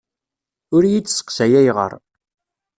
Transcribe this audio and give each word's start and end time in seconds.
Ur 0.75 0.83
iyi-d-sseqsay 0.85 1.53
ayɣer. 1.59 1.91